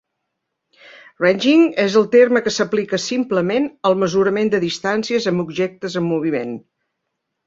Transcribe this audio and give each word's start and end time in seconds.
Ranging 1.23 1.65
és 1.83 1.97
el 1.99 2.07
terme 2.15 2.41
que 2.47 2.53
s'aplica 2.55 2.99
simplement 3.03 3.67
al 3.89 3.97
mesurament 4.05 4.49
de 4.55 4.63
distàncies 4.63 5.29
amb 5.33 5.45
objectes 5.45 5.99
en 6.03 6.05
moviment. 6.13 6.57